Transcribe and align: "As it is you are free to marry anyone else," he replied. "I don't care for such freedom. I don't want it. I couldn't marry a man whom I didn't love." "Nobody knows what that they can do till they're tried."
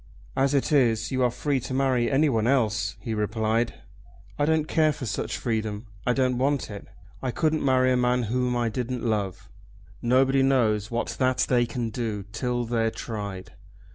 "As 0.35 0.55
it 0.55 0.71
is 0.71 1.11
you 1.11 1.21
are 1.23 1.29
free 1.29 1.59
to 1.59 1.75
marry 1.75 2.09
anyone 2.09 2.47
else," 2.47 2.97
he 3.01 3.13
replied. 3.13 3.75
"I 4.39 4.45
don't 4.45 4.67
care 4.67 4.91
for 4.91 5.05
such 5.05 5.37
freedom. 5.37 5.85
I 6.07 6.13
don't 6.13 6.39
want 6.39 6.71
it. 6.71 6.87
I 7.21 7.29
couldn't 7.29 7.63
marry 7.63 7.91
a 7.91 7.97
man 7.97 8.23
whom 8.23 8.57
I 8.57 8.67
didn't 8.67 9.03
love." 9.05 9.47
"Nobody 10.01 10.41
knows 10.41 10.89
what 10.89 11.09
that 11.19 11.45
they 11.49 11.67
can 11.67 11.91
do 11.91 12.23
till 12.31 12.65
they're 12.65 12.89
tried." 12.89 13.53